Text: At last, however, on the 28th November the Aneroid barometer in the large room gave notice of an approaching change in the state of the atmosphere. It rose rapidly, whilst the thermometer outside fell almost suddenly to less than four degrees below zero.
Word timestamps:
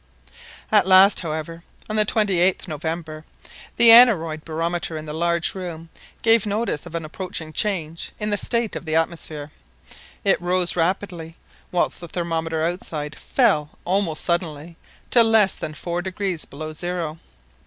At 0.71 0.87
last, 0.87 1.19
however, 1.19 1.61
on 1.87 1.95
the 1.95 2.07
28th 2.07 2.67
November 2.67 3.23
the 3.77 3.91
Aneroid 3.91 4.43
barometer 4.43 4.97
in 4.97 5.05
the 5.05 5.13
large 5.13 5.53
room 5.53 5.89
gave 6.23 6.47
notice 6.47 6.87
of 6.87 6.95
an 6.95 7.05
approaching 7.05 7.53
change 7.53 8.11
in 8.19 8.31
the 8.31 8.35
state 8.35 8.75
of 8.75 8.85
the 8.85 8.95
atmosphere. 8.95 9.51
It 10.23 10.41
rose 10.41 10.75
rapidly, 10.75 11.35
whilst 11.71 11.99
the 11.99 12.07
thermometer 12.07 12.63
outside 12.63 13.15
fell 13.15 13.77
almost 13.85 14.25
suddenly 14.25 14.75
to 15.11 15.21
less 15.21 15.53
than 15.53 15.75
four 15.75 16.01
degrees 16.01 16.45
below 16.45 16.73
zero. 16.73 17.19